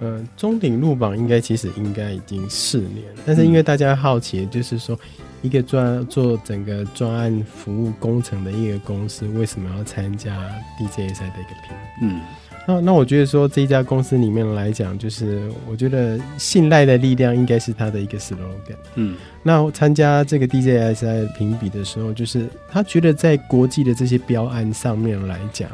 [0.00, 4.96] 呃，中鼎入榜应该其实应该已经四年，但是因为大家好奇，就是说
[5.42, 10.48] 一个专做整个专案服务工程的一个公司，为什么要参加
[10.78, 11.76] DJSI 的一个评？
[12.02, 12.20] 嗯。
[12.68, 18.76] 那那我觉得说，这一家公司里面来讲，就是我觉得信赖的力量应该是他的一个 slogan。
[18.96, 25.70] 嗯，那参加这个 DJSI 评比的时候，就是他觉得在国际的这些标案上面来讲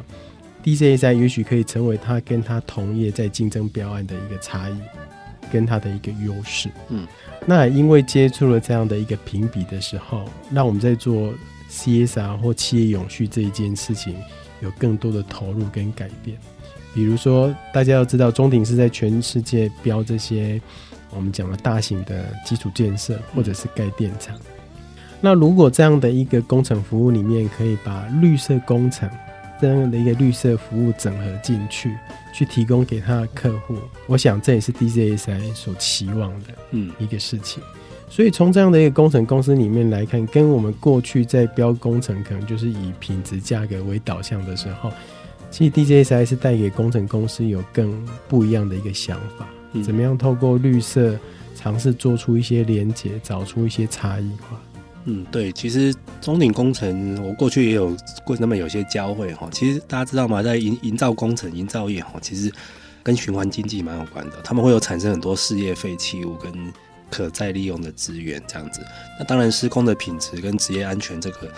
[0.63, 4.77] ，DJSI 也许可以成为他跟他同业在竞争标案的一个差异，
[5.51, 6.69] 跟他的一个优势。
[6.91, 7.05] 嗯，
[7.45, 11.35] 那因为接触了这样的一个评比的时候，让我们在做
[11.73, 14.15] CSR 或企业永续这一件事情
[14.61, 16.39] 有更多的投入跟改变。
[16.95, 20.61] 比如说，大家要知道，中鼎是在全世界标这些
[21.11, 24.37] 我们讲的大型的基础建设，或者是盖电厂。
[25.21, 29.11] 那如果这样的一个工程服务里面，可以把绿色工程
[29.61, 31.93] 这样的一个绿色服务整合进去，
[32.33, 33.77] 去提供给他的客户，
[34.07, 37.63] 我想这也是 DJSI 所期望的嗯一个事情。
[38.09, 44.93] 所以从这样的一个工程公司里面来看，跟我们过去在标工程可能就是以品质价格为导向的时候。
[45.55, 49.47] 其实 DJSI 是带给工程公司有更不一样的一个想法，
[49.85, 51.17] 怎么样透过绿色
[51.55, 54.61] 尝试做出一些连结，找出一些差异化。
[55.05, 59.49] 嗯，对，其实中鼎工程我过去也有过那么有些交汇哈。
[59.53, 60.43] 其实大家知道吗？
[60.43, 62.51] 在营营造工程、营造业哈，其实
[63.05, 64.37] 跟循环经济蛮有关的。
[64.43, 66.53] 他们会有产生很多事业废弃物跟
[67.13, 68.81] 可再利用的资源这样子。
[69.21, 71.49] 那当然施工的品质跟职业安全这个。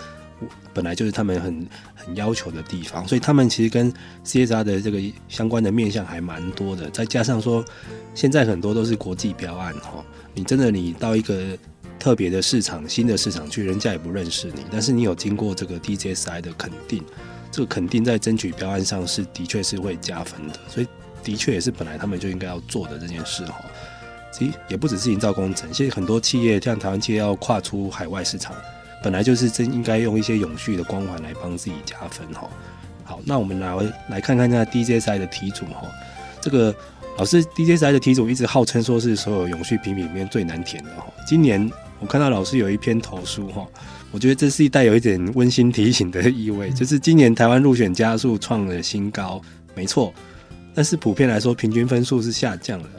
[0.73, 3.91] 本来就是他们很很要求的地方，所以他们其实跟
[4.23, 6.89] CSR 的这个相关的面向还蛮多的。
[6.91, 7.65] 再加上说，
[8.13, 11.57] 现在很多都是国际标案哈，你真的你到一个
[11.97, 17.03] 特别的市场、新的市场去，人家也不认识你，但是你有经过这个 DJSI 的肯定，
[17.51, 20.87] 这个肯定在争取标案上是的确是会加分的，所以
[21.23, 23.55] 的确也是本来他们就应该要做的这件事哈。
[24.31, 28.55] 其实也不只是营造工程，现在很多企业像台湾企业要跨出海外市场。
[29.03, 32.49] 本来就是真应该用一些永续的光环来帮自己加分哈。
[33.03, 33.73] 好，那我们来
[34.09, 35.87] 来看看那 DJSI 的题组哈。
[36.41, 36.75] 这个
[37.17, 41.05] 老师 DJSI 的题组一直号称说是所有永续评比里面最难填的哈。
[41.25, 43.65] 今年我看到老师有一篇投书哈，
[44.11, 49.41] 我觉得这是一带有一点温馨提醒的意味，就是今年台湾入选加速创了新高，
[49.73, 50.13] 没错，
[50.75, 52.89] 但是普遍来说平均分数是下降了。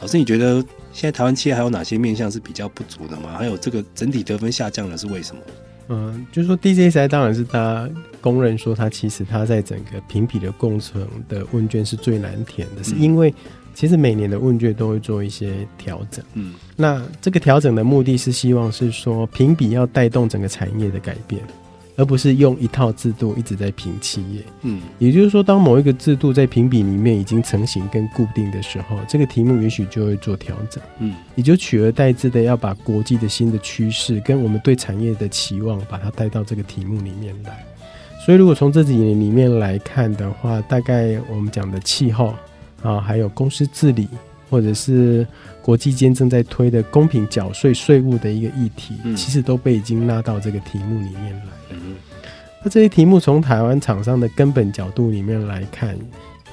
[0.00, 0.62] 老师，你觉得
[0.96, 3.36] 现在台湾企业还有哪些面向是比较不足的吗？
[3.36, 5.42] 还有这个整体得分下降了是为什么？
[5.88, 7.90] 嗯，就是说 DJSI 当然是大家
[8.22, 13.32] 公认说它其实它在整个评比的过程的问卷是最难填的，嗯，是因为
[13.74, 16.24] 其实每年的问卷都会做一些调整。
[16.32, 21.42] 嗯，那这个调整的目的是希望是说评比要带动整个产业的改变。
[21.96, 37.64] 而不是用一套制度一直在评企业，嗯，也就是说，当某一个制度在评比里面已经成型跟固定的时候，这个题目也许就会做调整，嗯，也就取而代之的要把国际的新的趋势跟我们对产业的期望，把它带到这个题目里面来。
[38.24, 42.34] 所以，如果从这几年里面来看的话，大概我们讲的气候
[42.82, 44.06] 啊，还有公司治理。
[44.48, 45.26] 或者是
[45.60, 51.52] 国际间正在推的公平缴税税务的一个议题，嗯，其实都被已经纳到这个题目里面来了。
[51.70, 51.96] 嗯，
[52.62, 55.96] 那这些题目从台湾厂商的根本角度里面来看，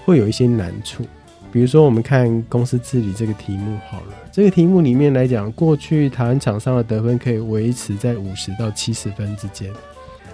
[0.05, 1.05] 会有一些难处。
[1.51, 9.69] 比如说，我们看公司治理这个题目好了，这个题目里面来讲，过去台湾厂商的得分可以维持在五十到七十分之间，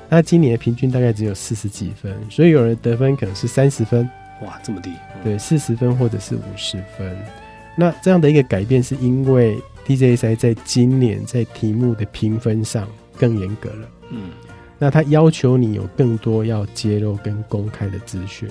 [0.08, 4.10] 那今年的平均大概只有四十几分，所以有人得分可能是三十分，
[4.46, 4.94] 哇，这么低？
[5.22, 7.14] 对，四十分或者是五十分。
[7.80, 12.86] 那这样的一个改变，是因为 DJSI 在今年在题目的评分上
[13.18, 13.90] 更严格了。
[14.10, 14.32] 嗯，
[14.78, 18.50] 那他要求你有更多要揭露跟公开的资讯。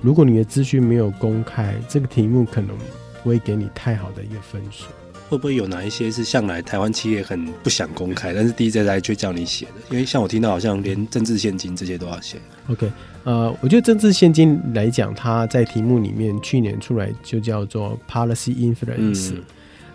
[0.00, 2.76] 如果你的资讯没有公开，这个题目可能
[3.24, 4.84] 不会给你太好的一个分数。
[5.28, 9.72] 会不会有哪一些是向来台湾企业很不想公开，但是 DJSI 却叫你写的？
[9.90, 12.38] 因为像我听到好像连政治现金这些都要写。
[12.68, 12.90] OK，
[13.24, 19.42] 呃，我觉得政治现金来讲，它在题目里面去年出来就叫做 Policy Influence，嗯，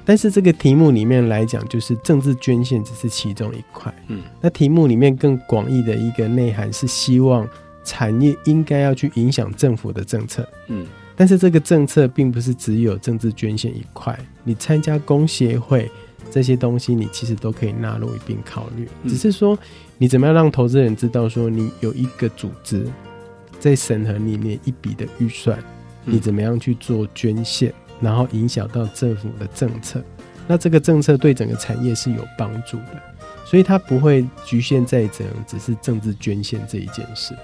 [0.06, 3.94] 但是这个题目里面来讲，就是政治捐献只是其中一块。
[4.08, 7.48] 嗯，那题目里面更广义的一个内涵是希望
[7.84, 10.48] 产业应该要去影响政府的政策。
[10.68, 10.86] 嗯。
[11.16, 15.90] 但是这个政策并不是只有政治捐献一块，你参加工协会
[16.32, 18.88] 这些东西，你其实都可以纳入一并考虑。
[19.08, 19.58] 只是说，
[19.98, 22.88] 你怎么样让投资人知道说，你有一个组织
[23.60, 25.58] 在审核里面一笔的预算，
[26.04, 27.72] 你怎么样去做捐献，
[28.02, 30.04] 然后影响到政府的政策，
[30.48, 33.02] 那这个政策对整个产业是有帮助的，
[33.46, 37.36] 所以它不会局限在这样只是政治捐献这一件事。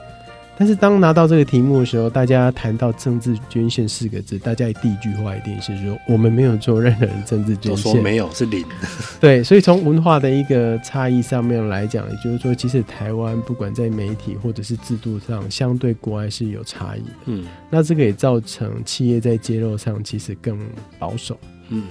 [0.60, 8.65] 但是当拿到这个题目的时候，大家谈到政治捐献四个字，大家第一句话一定是说我们没有做任何的政治捐献，说没有是零。
[9.22, 17.15] 对，所以从文化的一个差异上面来讲，也就是说，其实台湾不管在媒体或者是制度上，相对国外是有差异的。
[17.28, 20.60] 嗯，那这个也造成企业在揭露上其实更
[21.00, 21.39] 保守。
[21.69, 21.86] 嗯，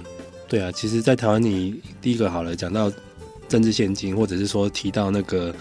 [0.47, 2.91] 对啊，其实，在台湾你第一个好了，讲到
[3.47, 5.51] 政治现金，或者是说提到那个。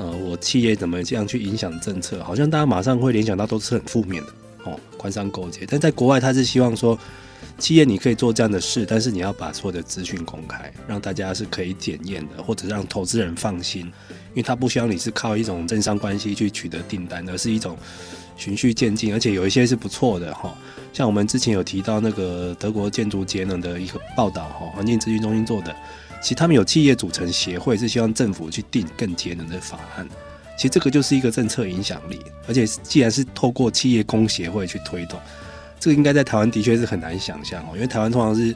[0.00, 2.24] 呃，我企业怎么这样去影响政策？
[2.24, 4.32] 好像大家马上会联想到都是很负面的
[4.64, 5.66] 哦，官商勾结。
[5.66, 6.98] 但在国外，他是希望说，
[7.58, 17.76] 企业你可以做这样的事，但是你要把所有的资讯公开，让大家是可以检验的，或者让投资人放心，因为他不希望你是靠一种政商关系去取得订单，而是一种
[18.38, 20.56] 循序渐进，而且有一些是不错的哈。
[20.94, 25.76] 像我们之前有提到那个德国建筑节能的一个报道哈，环境资讯中心做的。
[26.20, 30.06] 其实他们有企业组成协会，是希望政府去定更节能的法案。
[30.56, 35.18] 其实这个就是一个政策影响力，而且既然是透过企业工协会去推动，
[35.78, 37.70] 这个应该在台湾的确是很难想象哦。
[37.74, 38.54] 因为台湾通常是，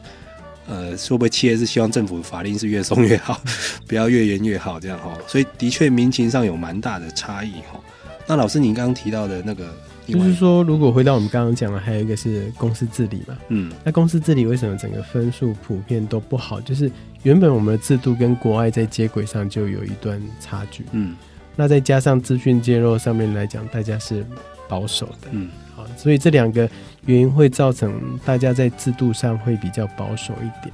[0.67, 3.41] 呃，会不会企业是希望政府法令是越松越好，
[3.87, 5.17] 不要越严越好这样哈。
[5.27, 7.79] 所以的确民情上有蛮大的差异哈。
[8.27, 9.75] 那老师，您刚刚提到的那个。
[10.07, 13.35] 就是说，如果回到我们刚刚讲的，还有一个是公司治理嘛。
[13.47, 16.61] 嗯，那公司治理为什么整个分数普遍都不好？
[16.61, 16.91] 就是
[17.25, 20.85] 原本我们的制度跟国外在接轨上就有一段差距。
[20.91, 21.15] 嗯，
[21.55, 24.23] 那再加上资讯揭露上面来讲，大家是
[24.69, 25.29] 保守的。
[25.31, 26.69] 嗯，好，所以这两个
[27.07, 30.71] 原因会造成大家在制度上会比较保守一点。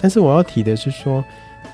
[0.00, 1.24] 但是我要提的是说，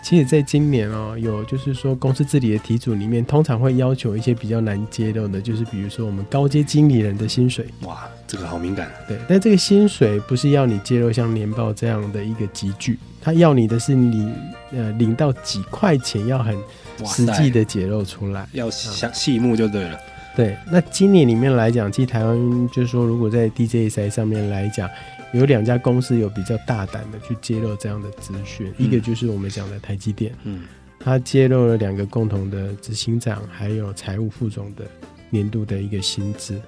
[0.09, 7.67] 其实在今年哦，有就是说公司治理的题组里面，通常会要求一些比较难揭露的，就是比如说我们高阶经理人的薪水。
[7.83, 8.91] 哇，这个好敏感。
[9.07, 14.33] 对，但这个薪水不是要你揭露像年报这样的一个集聚，他要你的是你
[14.73, 16.57] 呃领到几块钱，要很
[17.05, 19.99] 实际的揭露出来，要详细目就对了。
[20.35, 24.89] 对，那今年里面来讲，其实台湾就是说，如果在 DJSI 上面来讲，
[25.33, 30.63] 有两家公司有比较大胆的去揭露这样的资讯，嗯、一个就是我们讲的台积电，嗯，
[30.99, 34.85] 它揭露了两个共同的执行长还有财务副总的
[35.31, 36.61] 年度的一个薪资，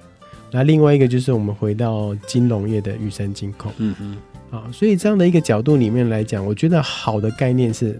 [0.51, 4.17] 那另外一个就是我们回到金融业的玉山金控，嗯嗯，
[4.51, 7.99] 啊，所以这样的一个角度里面来讲，我觉得好的概念是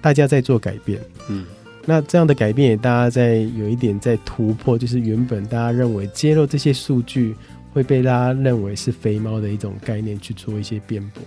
[0.00, 1.44] 大家在做改变，嗯。
[1.86, 7.34] 那这样的改变也，大家在有一点在突破，就是原本大家认为揭露这些数据
[7.72, 11.22] 会被大家认为是肥猫的一种概念去做一些辩驳。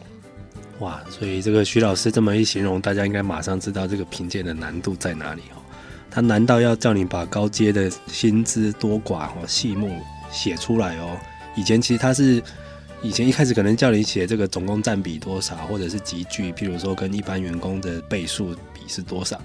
[0.79, 5.61] 哇，所以这个徐老师这么一形容，大家应该马上知道这个评鉴的难度在哪里哦。
[6.09, 9.99] 他难道要叫你把高阶的薪资多寡哦细目
[10.31, 11.17] 写出来哦？
[11.55, 12.41] 以前其实他是
[13.01, 19.39] 以前一开始可能叫你写这个总共占比多少，或者是集距，譬如说跟一般员工的倍数比是多少。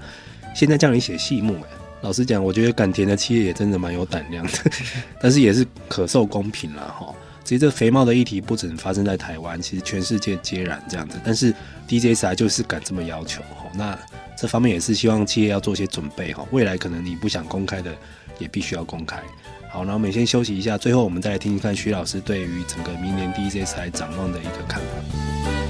[0.54, 1.68] 现在叫你写细目，哎，
[2.00, 4.52] 老实讲，我觉得敢填的企业也真的蛮有胆量的，
[5.20, 7.12] 但是也是可受公平了哈。
[7.44, 11.18] 其实这肥猫的议题不只发生在台湾，其实全世界皆然这样子。
[11.24, 11.52] 但是
[11.88, 13.98] DJSI 就是敢这么要求哈，那
[14.36, 17.90] 这方面也是希望企业要做些准备哈，未来可能你不想公开的，
[18.38, 19.20] 也必须要公开。
[19.70, 25.67] 好，那我们先休息一下，最后我们再来听听看徐老师对于整个明年 DJSI 展望的一个看法。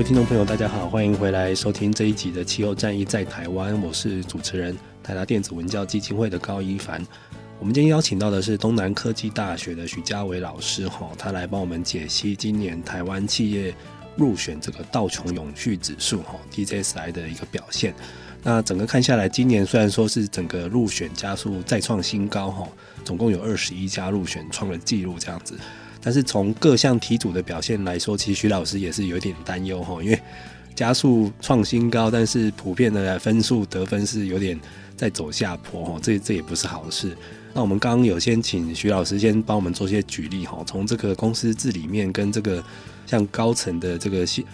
[0.00, 7.06] 位听众朋友，大家好，欢迎回来收听这一集的《气候战役在台湾》，我是主持人台达电子文教基金会的高一凡。
[7.58, 13.74] 我们今天邀请到的是东南科技大学的许家伟老师，哈，他来帮我们解析今年台湾企业
[14.16, 17.94] 入选这个道琼永续指数，哈，DJSI 的一个表现。
[18.42, 22.66] 那整个看下来，今年虽然说是整个入选家数再创新高，哈，
[23.04, 25.58] 总共有二十一家入选，创了纪录这样子。
[26.02, 30.18] 但是从各项题组的表现来说，其实徐老师也是有点担忧哈，因为
[30.74, 34.58] 加速创新高，但是普遍的分数得分是有点
[34.96, 37.16] 在走下坡哈，这这也不是好事。
[37.52, 42.64] 那我们刚刚有先请徐老师先帮我们做些举例哈，从这个公司治理面跟这个
[43.06, 44.44] 像高层的这个薪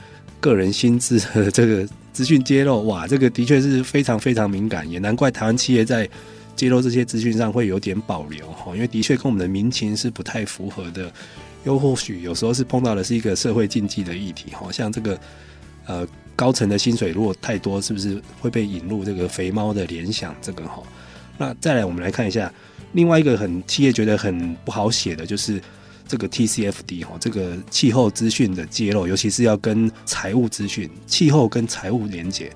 [0.41, 6.09] 个人薪资的这个资讯揭露，哇，这个的确是非常非常敏感，也难怪台湾企业在。
[6.57, 11.13] 揭露这些资讯上会有点保留哈，因为的确跟我们的民情是不太符合的，
[11.65, 15.21] 又或许有时候是碰到的是一个社会禁忌的议题哈，像这个
[15.85, 20.35] 呃高层的薪水如果太多，是不是会被引入这个肥猫的联想？
[20.41, 20.83] 这个哈，
[21.39, 22.53] 那再来我们来看一下
[22.93, 25.61] 另外一个很企业觉得很不好写的就是
[26.09, 32.51] 这个 TCFD 哈，这个气候资讯的揭露，尤其是要跟财务资讯、气候跟财务连接。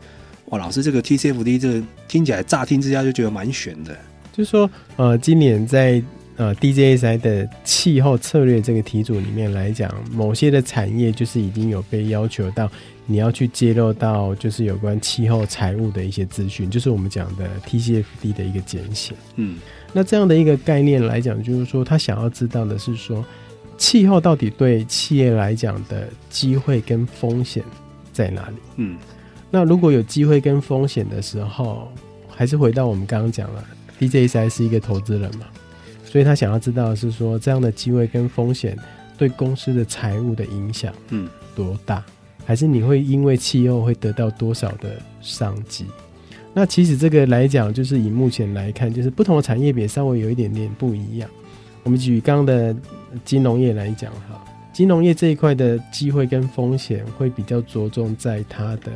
[0.51, 3.97] 哇，老师，这个 TCFD 这个听起来乍听之下就觉得蛮悬的。
[4.33, 6.03] 就是说，呃，今年在
[6.37, 12.71] 呃 DJSI 的气候策略这个题组里面来讲，某些的产业就是已经有被要求到
[13.07, 19.15] 你要去揭露到就是有关气候财务的一些资讯，就是我们讲的 TCFD 的一个简写。
[19.37, 19.59] 嗯，
[19.93, 23.25] 那这样的一个概念来讲，就是说他想要知道的是说，
[23.77, 27.63] 气候到底对企业来讲的机会跟风险
[28.13, 28.57] 在哪里？
[28.77, 28.97] 嗯。
[29.51, 31.89] 那如果有机会跟风险的时候，
[32.29, 33.65] 还是回到我们刚刚讲了
[33.99, 35.47] ，DJSI 是一个投资人嘛，
[36.05, 38.79] 所以他想要知道的是说，这样的机会跟风险
[39.19, 42.05] 对公司的财务的影响，嗯，多大？
[42.47, 45.85] 还是你会因为气候会得到多少的商机？
[46.55, 51.29] 那其实这个来讲，就是以目前来看，就是不同的产业别稍微有一点点不一样。
[51.83, 52.75] 我们举刚刚的
[53.25, 58.93] 金融业来讲哈，金融业这一块的机会跟风险会比较着重在它的。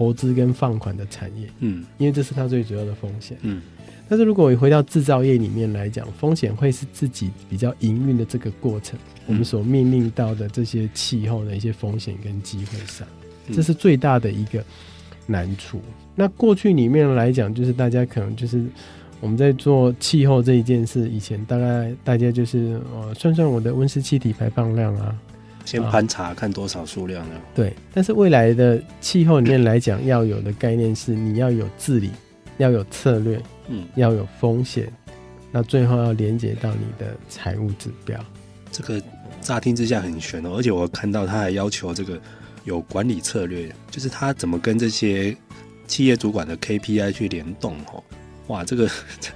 [0.00, 3.60] 投资跟放款的产业，嗯，因为这是它最主要的风险，嗯。
[4.08, 13.06] 但是如果我回到制造业里面来讲，风险会是自己比较营运的这个过程，嗯，我们所命令到的这些气候的一些风险跟机会上，
[13.52, 14.64] 这是最大的一个
[15.26, 15.76] 难处。
[15.86, 15.92] 嗯。
[16.14, 18.64] 那过去里面来讲，就是大家可能就是
[19.20, 25.14] 我们在做气候这一件事，以前大概大家就是呃算算我的温室气体排放量啊。
[25.70, 27.40] 先盘查看多少数量呢？
[27.54, 32.10] 对，但是未来的气候里面来讲，要有的概念是你要有治理，
[32.58, 34.92] 要有策略，嗯，要有风险，
[35.52, 38.18] 那最后要连接到你的财务指标。
[38.72, 39.00] 这个
[39.40, 42.20] 乍听之下很悬哦，而且我看到他还要求这个
[42.64, 45.36] 有管理策略，就是他怎么跟这些
[45.86, 48.02] 企业主管的 KPI 去联动哦。
[48.48, 48.90] 哇，这个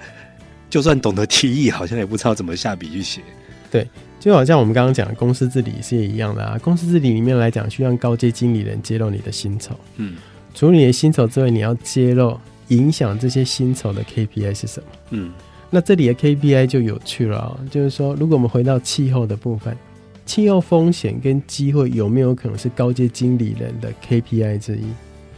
[0.69, 3.23] 就算懂得提议，好像也不知道怎么下笔去写。
[3.71, 3.89] 对，
[4.25, 6.59] 就好像我们刚刚讲的公司治理是一样的啊。
[6.63, 9.79] 公司治理里面来讲，需要高阶经理人揭露你的薪酬。
[9.99, 10.17] 嗯，
[10.55, 14.87] 除了你的薪酬之外，你要揭露影响这些薪酬的 KPI 是什么？
[15.11, 15.31] 嗯，
[15.69, 19.77] 那这里的 KPI 就有趣了啊，就是说，如果我们回到气候的部分，
[20.25, 24.85] 气候风险跟机会有没有可能是高阶经理人的 KPI 之一？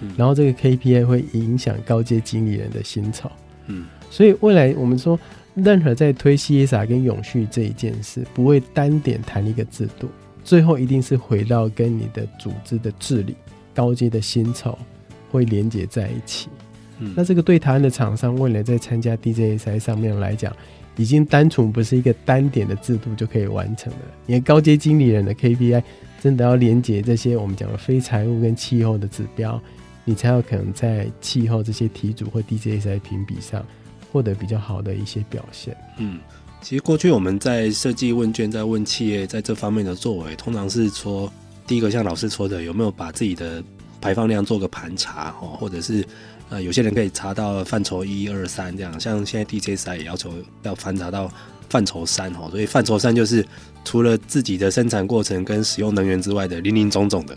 [0.02, 3.28] 嗯，然后这个 KPI 会影响高阶经理人的薪酬。
[3.66, 5.18] 嗯，所以未来我们说，
[5.56, 10.08] 任何在推 CSR 跟永续这一件事，不会单点谈一个制度，
[10.44, 13.34] 最后一定是回到跟你的组织的治理、
[13.74, 14.78] 高阶的薪酬
[15.32, 16.48] 会连接在一起。
[16.98, 20.54] 嗯，那这个对台湾的厂商未来在参加 DJSI 上面来讲，
[20.96, 23.98] 已经单纯不是一个单点的制度就可以完成了。
[24.26, 25.82] 你的高阶经理人的 KPI
[26.20, 29.60] 真的要连接这些我们讲的非财务跟气候的指标。
[30.08, 33.66] 你才有可能在气候这些题组或 DJSI 评比上
[34.16, 35.76] 获得比较好的一些表现。
[35.98, 36.18] 嗯，
[36.62, 41.30] 其实过去我们在设计问卷，在问企业在这方面的作为，通常是说，
[41.66, 43.62] 第一个像老师说的，有没有把自己的
[44.00, 46.02] 排放量做个盘查哦，或者是
[46.48, 51.30] 呃，有些人可以查到范畴一二三这样，像现在 DJSI 也要求要翻查到
[51.68, 53.44] 范畴三哦，所以范畴三就是
[53.84, 57.36] 除了自己的生产过程跟使用能源之外的林林总总的。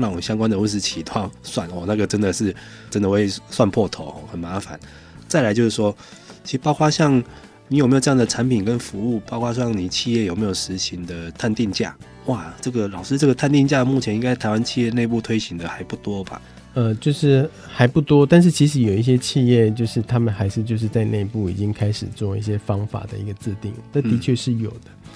[0.00, 2.54] 那种相关的温室气都要算哦，那个真的是
[2.88, 4.78] 真的会算破头，很麻烦。
[5.28, 5.94] 再来就是说，
[6.42, 7.22] 其实包括像
[7.68, 11.94] 你有没有这样的产品跟服务，包括像你企业有没有实行的探定价？
[12.26, 16.40] 哇，这个老师这个探定价目前应该台湾企业内部推行的还不多吧？
[16.74, 24.86] 呃，就是还不多，但是其实有一些企业就是他们还是就是在内部已经开始做一些方法的一个制定，这的确是有的。
[24.86, 25.10] 嗯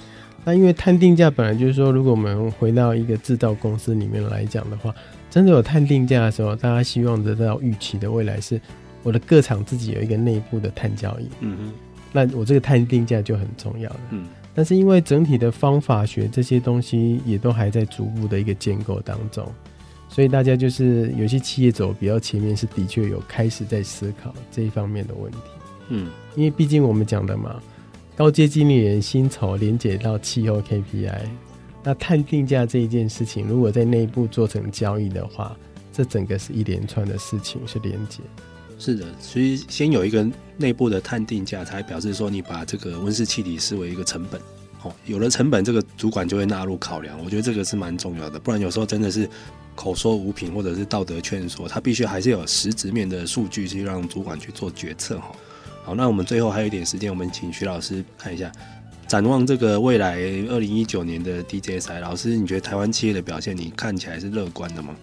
[0.45, 4.93] 那因为探定价本来就是说，如果我们回到一个制造公司里面来讲的话，
[5.29, 8.59] 真的有探定价的时候，大家希望得到预期的未来是，
[9.03, 11.27] 我的各厂自己有一个内部的碳交易。
[11.41, 11.73] 嗯哼，
[12.11, 13.99] 那我这个碳定价就很重要了。
[14.09, 14.25] 嗯，
[14.55, 19.47] 但是因为整体的方法学这些东西也都还在逐步的一个建构当中，
[20.09, 25.37] 所以大家就是有些企业走比较前面，是的确有开始在思考这一方面的问题。
[25.89, 27.61] 嗯，因为毕竟我们讲的嘛。
[28.15, 31.21] 高阶经理人薪酬连接到气候 KPI，
[31.81, 35.57] 那碳定价这一件事情，如果在内部做成交易的话，
[35.91, 38.19] 这整个是一连串的事情是连接。
[38.83, 40.27] 是的，所以先有一个
[40.57, 44.41] 内部的碳定价，才表示说你把这个温室气体视为一个成本。
[44.81, 47.17] 哦，有了成本，这个主管就会纳入考量。
[47.23, 49.29] 我觉得这个是蛮重要的，不然有时候真的是
[49.73, 55.17] 口说无凭，或者是道德劝说，他必须还是有实质面的数据去让主管去做决策。
[55.19, 55.33] 哈。
[55.85, 58.51] 好，那我们最后还有一点时间，我们请徐老师看一下，
[59.07, 60.17] 展望这个未来
[60.49, 64.93] 二零一九年的 DJSI，老师，你觉得台湾企业的表现，你看起来是乐观的吗？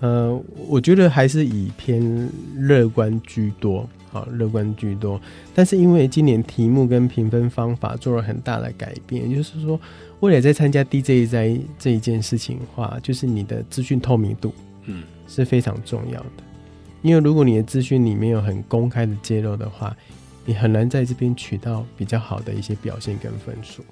[0.00, 5.20] 呃，我觉得还是以偏乐观居多，好，乐观居多。
[5.54, 9.80] 但是因为今年题目跟评分方法做了很大的改变，也就是说，
[10.20, 14.52] 未来在参加 DJSI 这一件事情的话，就是你的资讯透明度，
[14.86, 16.44] 嗯，是非常重要的。
[17.02, 19.96] 因为如果你的资讯里面有很公开的揭露的话，
[20.44, 23.82] 你很难在这边取到比较好的一些表现跟分数。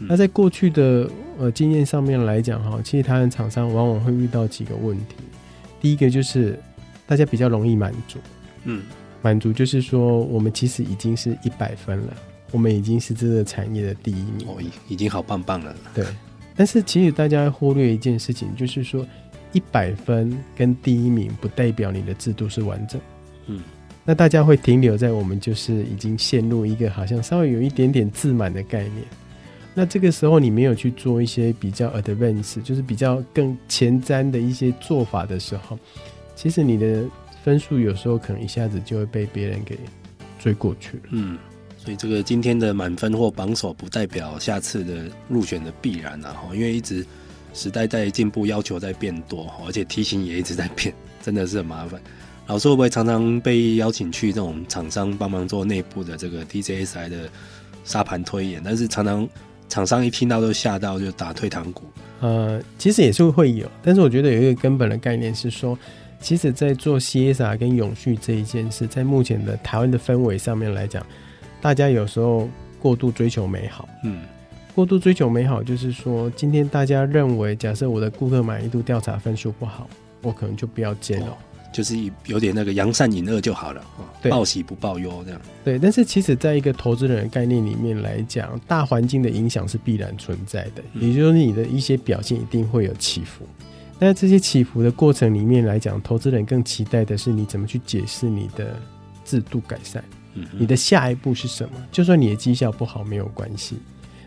[0.00, 0.06] 嗯。
[0.08, 5.16] 那在过去的呃经验上面来讲哈，其实台湾厂商往往会遇到几个问题。
[5.80, 6.58] 第一个就是
[7.06, 8.18] 大家比较容易满足，
[8.64, 8.82] 嗯，
[9.22, 12.16] 满足就是说我们其实已经是一百分了，
[12.52, 14.56] 我们已经是这个产业的第一名，哦，
[14.88, 15.74] 已经好棒棒了。
[15.94, 16.04] 对，
[16.54, 19.06] 但是其实大家会忽略一件事情，就是说
[19.52, 23.00] 一百分跟第一名不代表你的制度是完整，
[23.46, 23.60] 嗯。
[24.02, 29.04] 那大家会停留在我们就是已经陷入一个好像稍微有一点点自满的概念。
[29.80, 35.78] 那这个时候你没有去做一些比较 advanced，就是比较更前瞻的一些做法的时候，
[36.36, 37.02] 其实你的
[37.42, 39.78] 分数有时候可能一下子就会被别人给
[40.38, 41.02] 追过去了。
[41.12, 41.38] 嗯，
[41.78, 46.36] 所以这个今天的满分或榜首不代表下次的入选的必然啊！
[46.52, 47.02] 因为一直
[47.54, 51.98] 时代在进步，要求在变多，而且题型也一直在变，真的是很麻烦。
[52.48, 57.30] 老师会不会常常被邀请去这种厂商帮忙做内部的这个 DJSI 的
[57.82, 58.60] 沙盘推演？
[58.62, 59.26] 但是常常
[59.70, 61.84] 厂商一听到都吓到，就打退堂鼓。
[62.20, 65.78] 呃，其实也是会有，但是我觉得有一个根本的概念是说，
[66.20, 71.06] 其实，在做 CSR 跟永续这一件事，在目前的台湾的氛围上面来讲，
[71.62, 72.46] 大家有时候
[72.78, 73.88] 过度追求美好。
[74.04, 74.20] 嗯，
[74.74, 79.88] 过度追求美好，就是说，今天大家认为，假设我的顾客满意度调查分数不好，
[80.20, 81.28] 我可能就不要揭露。
[81.72, 81.96] 就是
[82.26, 83.84] 有点那个扬善引恶就好了，
[84.28, 85.40] 报喜不报忧这样。
[85.64, 93.46] 对，但是其实在一个投资人的概念里面来讲，大环境的影响是必然存在的，也就是说你的一些表现一定会有起伏。
[93.98, 98.74] 那这些起伏的过程里面来讲，投资人更期待的是你怎么去解释你的
[99.24, 100.02] 制度改善，
[100.34, 101.74] 嗯，你的下一步是什么？
[101.92, 103.76] 就算你的绩效不好没有关系。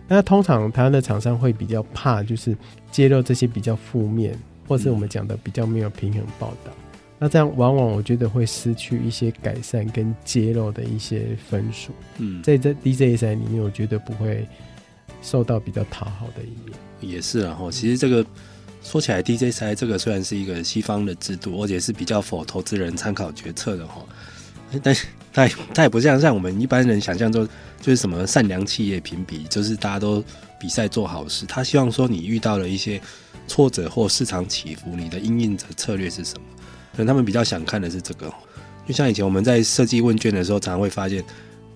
[0.07, 2.55] 那通常台湾的厂商会比较怕，就是
[2.91, 4.37] 揭露这些比较负面，
[4.67, 6.71] 或是我们讲的比较没有平衡报道。
[7.19, 11.91] 那这样往往我觉得会失去一些改善跟揭露的一些分数。
[12.17, 14.47] 嗯，在这 DJSI 里面，我觉得不会
[15.21, 16.77] 受到比较讨好的一面。
[17.01, 18.25] 也是啊，哈，其实这个。
[18.85, 24.05] 说起来 D J 赛这个虽然是一个西方的制度，而且是比较 for 投资人参考决策的哈，
[24.83, 27.47] 但是它它也不像像我们一般人想象中，
[27.79, 30.21] 就是什么善良企业评比，就是大家都
[30.59, 31.45] 比赛做好事。
[31.45, 32.99] 他希望说你遇到了一些
[33.47, 36.45] 挫折或市场起伏，你的应应的策略是什么？
[36.93, 38.31] 可能他们比较想看的是这个。
[38.87, 41.23] 就像以前我们在设计问卷的时候，常常会发现，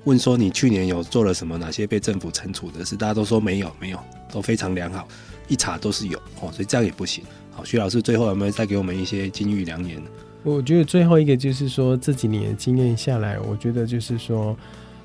[0.05, 3.99] 问说你去年有做了什么，哪些被政府惩处的事，大家都说没有，没有，
[4.32, 5.07] 都非常良好。
[5.47, 7.24] 一查都是有哦，所以这样也不行。
[7.51, 10.01] 好，徐老师最后有没有再给我们一些金玉良言？
[10.43, 14.57] 我觉得最后一个就是说，这几年经验下来，我觉得就是说，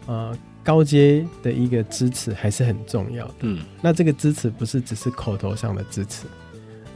[0.07, 3.35] 呃，高阶的一个支持还是很重要的。
[3.41, 6.27] 嗯，那这个支持不是只是口头上的支持，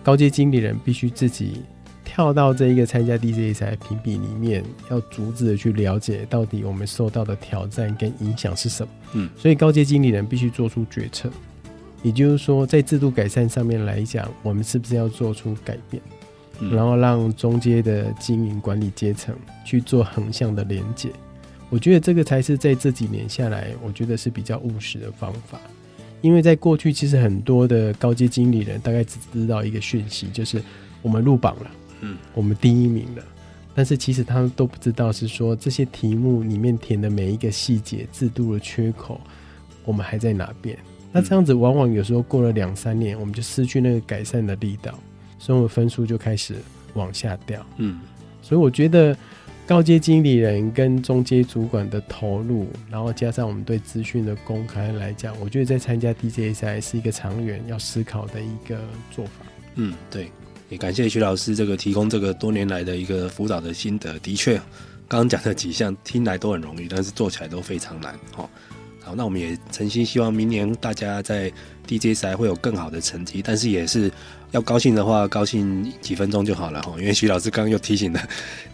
[0.02, 1.62] 高阶经理人必须自己
[2.06, 8.92] 跳到这一个参加 DJSI 评比里面，要逐字的去了解到底我们受到的挑战跟影响是什么。
[9.14, 11.28] 嗯，所以高阶经理人必须做出决策。
[12.02, 16.00] 也就是说，在制度改善上面来讲，我们是不是要做出改变，
[16.60, 19.34] 嗯、然后让中阶的经营管理阶层
[19.64, 21.10] 去做横向的连接？
[21.68, 25.60] 我觉得这个才是在这几年下来，我觉得是比较务实的方法。
[26.22, 30.62] 因为在过去，其实很多的高阶经理人大概只知道一个讯息，就是
[31.02, 31.70] 我们入榜了，
[32.06, 33.22] 嗯，我们第一名了，
[33.74, 39.20] 但是其实他们都不知道是说这些题目里面填的每一个细节、制度的缺口，
[39.84, 40.78] 我们还在哪边？
[41.12, 44.98] 那这样子，往往有时候过了两三年，我们就失去那个改善的力道，
[45.38, 46.56] 所以我们分数就开始
[46.94, 47.64] 往下掉。
[47.78, 48.00] 嗯，
[48.42, 49.16] 所以我觉得
[49.66, 58.78] 高阶经理人跟中阶主管的投入，然后加上我们对资讯的公开来讲，我觉得在参加 DJSI 是一个长远要思考的一个
[59.10, 59.46] 做法。
[59.76, 60.30] 嗯，对，
[60.68, 64.18] 也感谢徐老师这个提供这个多年来的一个辅导的心得。
[64.18, 64.56] 的确，
[65.08, 68.14] 刚刚讲的几项听来都很容易，但是做起来都非常难。
[68.36, 68.48] 哦。
[69.02, 71.48] 好，那我们也诚心希望明年大家在
[71.86, 74.10] DJSI 会有更好的成绩，但是也是
[74.50, 76.92] 要高兴的话，高兴几分钟就好了哈。
[76.98, 78.20] 因为徐老师刚刚又提醒了，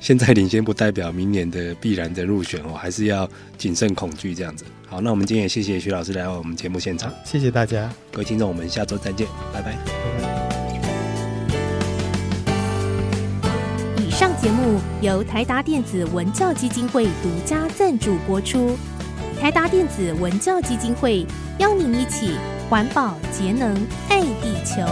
[0.00, 3.28] 现在领先不代表明年的必然的入选哦，还是要
[3.58, 4.64] 谨慎恐惧这样子。
[4.86, 9.72] 好，那我们今天也谢谢徐老师来到我们节目现场，谢谢大家，各位听众，我们下周再见，拜拜。
[9.72, 10.61] 拜拜。
[14.42, 18.76] 节目由台达电子文教基金会独家赞助播出。
[19.40, 21.24] 台达电子文教基金会
[21.60, 22.36] 邀您一起
[22.68, 23.72] 环保节能
[24.08, 24.82] 爱地球。